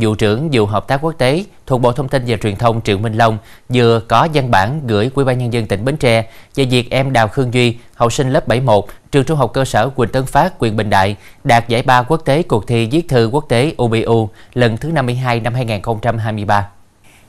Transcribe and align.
vụ 0.00 0.14
trưởng 0.14 0.48
vụ 0.52 0.66
hợp 0.66 0.88
tác 0.88 0.98
quốc 1.02 1.14
tế 1.18 1.44
thuộc 1.66 1.80
Bộ 1.80 1.92
Thông 1.92 2.08
tin 2.08 2.22
và 2.26 2.36
Truyền 2.36 2.56
thông 2.56 2.80
Triệu 2.82 2.98
Minh 2.98 3.14
Long 3.14 3.38
vừa 3.68 4.00
có 4.00 4.28
văn 4.34 4.50
bản 4.50 4.80
gửi 4.86 5.10
Ủy 5.14 5.24
ban 5.24 5.38
nhân 5.38 5.52
dân 5.52 5.66
tỉnh 5.66 5.84
Bến 5.84 5.96
Tre 5.96 6.26
về 6.54 6.64
việc 6.64 6.90
em 6.90 7.12
Đào 7.12 7.28
Khương 7.28 7.54
Duy, 7.54 7.76
học 7.94 8.12
sinh 8.12 8.30
lớp 8.30 8.48
71, 8.48 8.84
trường 9.12 9.24
trung 9.24 9.38
học 9.38 9.50
cơ 9.54 9.64
sở 9.64 9.88
Quỳnh 9.88 10.08
Tân 10.08 10.26
Phát, 10.26 10.58
huyện 10.58 10.76
Bình 10.76 10.90
Đại 10.90 11.16
đạt 11.44 11.68
giải 11.68 11.82
ba 11.82 12.02
quốc 12.02 12.22
tế 12.24 12.42
cuộc 12.42 12.66
thi 12.66 12.88
viết 12.92 13.08
thư 13.08 13.30
quốc 13.32 13.44
tế 13.48 13.74
UBU 13.82 14.28
lần 14.54 14.76
thứ 14.76 14.92
52 14.92 15.40
năm 15.40 15.54
2023. 15.54 16.68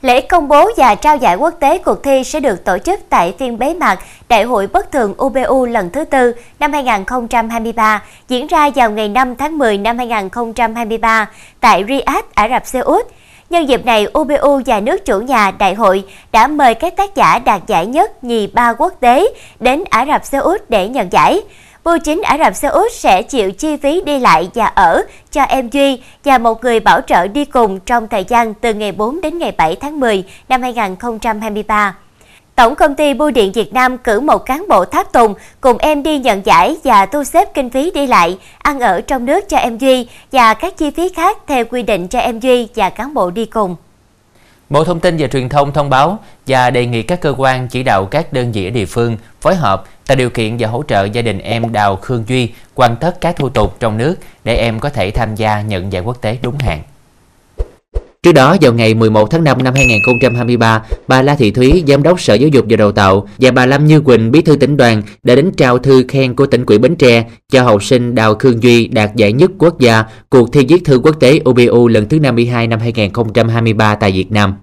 Lễ 0.01 0.21
công 0.21 0.47
bố 0.47 0.69
và 0.77 0.95
trao 0.95 1.17
giải 1.17 1.35
quốc 1.35 1.53
tế 1.59 1.77
cuộc 1.77 2.03
thi 2.03 2.23
sẽ 2.23 2.39
được 2.39 2.65
tổ 2.65 2.77
chức 2.77 2.99
tại 3.09 3.33
phiên 3.39 3.59
bế 3.59 3.73
mạc 3.73 3.99
Đại 4.29 4.43
hội 4.43 4.67
bất 4.67 4.91
thường 4.91 5.13
UBU 5.17 5.65
lần 5.65 5.89
thứ 5.89 6.03
tư 6.03 6.33
năm 6.59 6.73
2023 6.73 8.03
diễn 8.27 8.47
ra 8.47 8.69
vào 8.75 8.91
ngày 8.91 9.09
5 9.09 9.35
tháng 9.35 9.57
10 9.57 9.77
năm 9.77 9.97
2023 9.97 11.29
tại 11.59 11.83
Riyadh, 11.87 12.25
Ả 12.33 12.49
Rập 12.49 12.67
Xê 12.67 12.79
Út. 12.79 13.05
Nhân 13.49 13.69
dịp 13.69 13.85
này, 13.85 14.07
UBU 14.19 14.61
và 14.65 14.79
nước 14.79 15.05
chủ 15.05 15.19
nhà 15.19 15.51
đại 15.51 15.73
hội 15.73 16.03
đã 16.31 16.47
mời 16.47 16.75
các 16.75 16.95
tác 16.97 17.15
giả 17.15 17.39
đạt 17.39 17.61
giải 17.67 17.85
nhất 17.85 18.23
nhì 18.23 18.47
ba 18.47 18.73
quốc 18.73 18.93
tế 18.99 19.33
đến 19.59 19.83
Ả 19.89 20.05
Rập 20.05 20.25
Xê 20.25 20.37
Út 20.37 20.61
để 20.69 20.87
nhận 20.87 21.11
giải. 21.11 21.41
Bưu 21.83 21.99
chính 21.99 22.21
Ả 22.21 22.37
Rập 22.37 22.55
Xê 22.55 22.67
Út 22.67 22.91
sẽ 22.91 23.21
chịu 23.21 23.51
chi 23.51 23.77
phí 23.77 24.01
đi 24.05 24.19
lại 24.19 24.49
và 24.53 24.65
ở 24.65 25.01
cho 25.31 25.41
em 25.41 25.69
Duy 25.69 26.01
và 26.23 26.37
một 26.37 26.63
người 26.63 26.79
bảo 26.79 27.01
trợ 27.01 27.27
đi 27.27 27.45
cùng 27.45 27.79
trong 27.79 28.07
thời 28.07 28.23
gian 28.23 28.53
từ 28.53 28.73
ngày 28.73 28.91
4 28.91 29.21
đến 29.21 29.37
ngày 29.37 29.53
7 29.57 29.75
tháng 29.75 29.99
10 29.99 30.23
năm 30.49 30.61
2023. 30.61 31.95
Tổng 32.55 32.75
công 32.75 32.95
ty 32.95 33.13
Bưu 33.13 33.31
điện 33.31 33.51
Việt 33.51 33.73
Nam 33.73 33.97
cử 33.97 34.19
một 34.19 34.45
cán 34.45 34.65
bộ 34.69 34.85
tháp 34.85 35.11
tùng 35.11 35.33
cùng 35.61 35.77
em 35.77 36.03
đi 36.03 36.19
nhận 36.19 36.45
giải 36.45 36.77
và 36.83 37.05
thu 37.05 37.23
xếp 37.23 37.53
kinh 37.53 37.69
phí 37.69 37.91
đi 37.91 38.07
lại, 38.07 38.37
ăn 38.57 38.79
ở 38.79 39.01
trong 39.01 39.25
nước 39.25 39.49
cho 39.49 39.57
em 39.57 39.77
Duy 39.77 40.07
và 40.31 40.53
các 40.53 40.77
chi 40.77 40.91
phí 40.91 41.09
khác 41.09 41.37
theo 41.47 41.65
quy 41.65 41.83
định 41.83 42.07
cho 42.07 42.19
em 42.19 42.39
Duy 42.39 42.67
và 42.75 42.89
cán 42.89 43.13
bộ 43.13 43.31
đi 43.31 43.45
cùng. 43.45 43.75
Bộ 44.69 44.83
Thông 44.83 44.99
tin 44.99 45.17
và 45.19 45.27
Truyền 45.27 45.49
thông 45.49 45.73
thông 45.73 45.89
báo 45.89 46.19
và 46.47 46.69
đề 46.69 46.85
nghị 46.85 47.03
các 47.03 47.21
cơ 47.21 47.33
quan 47.37 47.67
chỉ 47.67 47.83
đạo 47.83 48.05
các 48.05 48.33
đơn 48.33 48.51
vị 48.51 48.67
ở 48.67 48.69
địa 48.69 48.85
phương 48.85 49.17
phối 49.41 49.55
hợp 49.55 49.83
tạo 50.11 50.15
điều 50.15 50.29
kiện 50.29 50.57
và 50.59 50.67
hỗ 50.67 50.83
trợ 50.87 51.03
gia 51.03 51.21
đình 51.21 51.39
em 51.39 51.71
Đào 51.71 51.95
Khương 51.95 52.23
Duy 52.27 52.49
hoàn 52.75 52.95
tất 52.95 53.21
các 53.21 53.35
thủ 53.35 53.49
tục 53.49 53.75
trong 53.79 53.97
nước 53.97 54.15
để 54.43 54.55
em 54.55 54.79
có 54.79 54.89
thể 54.89 55.11
tham 55.11 55.35
gia 55.35 55.61
nhận 55.61 55.91
giải 55.91 56.01
quốc 56.01 56.21
tế 56.21 56.37
đúng 56.43 56.57
hạn. 56.57 56.81
Trước 58.23 58.31
đó, 58.31 58.57
vào 58.61 58.73
ngày 58.73 58.93
11 58.93 59.31
tháng 59.31 59.43
5 59.43 59.63
năm 59.63 59.73
2023, 59.73 60.83
bà 61.07 61.21
La 61.21 61.35
Thị 61.35 61.51
Thúy, 61.51 61.83
Giám 61.87 62.03
đốc 62.03 62.21
Sở 62.21 62.33
Giáo 62.33 62.49
dục 62.49 62.65
và 62.69 62.77
Đào 62.77 62.91
tạo 62.91 63.27
và 63.37 63.51
bà 63.51 63.65
Lâm 63.65 63.85
Như 63.85 64.01
Quỳnh, 64.01 64.31
Bí 64.31 64.41
thư 64.41 64.55
tỉnh 64.55 64.77
đoàn 64.77 65.01
đã 65.23 65.35
đến 65.35 65.51
trao 65.57 65.77
thư 65.77 66.05
khen 66.07 66.35
của 66.35 66.45
tỉnh 66.45 66.65
ủy 66.65 66.77
Bến 66.77 66.95
Tre 66.95 67.25
cho 67.51 67.63
học 67.63 67.83
sinh 67.83 68.15
Đào 68.15 68.35
Khương 68.35 68.63
Duy 68.63 68.87
đạt 68.87 69.15
giải 69.15 69.33
nhất 69.33 69.51
quốc 69.57 69.79
gia 69.79 70.03
cuộc 70.29 70.53
thi 70.53 70.65
viết 70.65 70.85
thư 70.85 70.99
quốc 70.99 71.15
tế 71.19 71.39
UBU 71.49 71.87
lần 71.87 72.09
thứ 72.09 72.19
52 72.19 72.67
năm 72.67 72.79
2023 72.79 73.95
tại 73.95 74.11
Việt 74.11 74.31
Nam. 74.31 74.53